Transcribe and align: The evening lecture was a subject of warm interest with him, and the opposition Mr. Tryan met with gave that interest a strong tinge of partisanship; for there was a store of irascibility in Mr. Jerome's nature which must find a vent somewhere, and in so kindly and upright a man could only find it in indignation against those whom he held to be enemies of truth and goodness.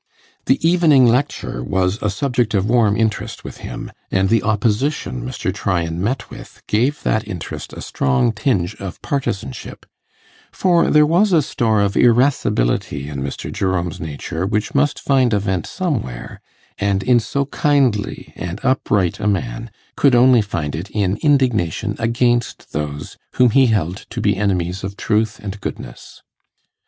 The 0.47 0.57
evening 0.67 1.05
lecture 1.05 1.63
was 1.63 2.01
a 2.01 2.09
subject 2.09 2.55
of 2.55 2.67
warm 2.67 2.97
interest 2.97 3.43
with 3.43 3.57
him, 3.57 3.91
and 4.09 4.29
the 4.29 4.41
opposition 4.41 5.21
Mr. 5.21 5.53
Tryan 5.53 6.03
met 6.03 6.31
with 6.31 6.63
gave 6.67 7.03
that 7.03 7.27
interest 7.27 7.71
a 7.71 7.81
strong 7.81 8.31
tinge 8.31 8.73
of 8.77 8.99
partisanship; 9.03 9.85
for 10.51 10.89
there 10.89 11.05
was 11.05 11.31
a 11.31 11.43
store 11.43 11.81
of 11.81 11.95
irascibility 11.95 13.09
in 13.09 13.21
Mr. 13.21 13.53
Jerome's 13.53 13.99
nature 13.99 14.47
which 14.47 14.73
must 14.73 14.99
find 14.99 15.35
a 15.35 15.39
vent 15.39 15.67
somewhere, 15.67 16.41
and 16.79 17.03
in 17.03 17.19
so 17.19 17.45
kindly 17.45 18.33
and 18.35 18.59
upright 18.63 19.19
a 19.19 19.27
man 19.27 19.69
could 19.95 20.15
only 20.15 20.41
find 20.41 20.75
it 20.75 20.89
in 20.89 21.17
indignation 21.21 21.95
against 21.99 22.71
those 22.73 23.17
whom 23.33 23.51
he 23.51 23.67
held 23.67 23.97
to 24.09 24.19
be 24.19 24.35
enemies 24.35 24.83
of 24.83 24.97
truth 24.97 25.39
and 25.43 25.61
goodness. 25.61 26.23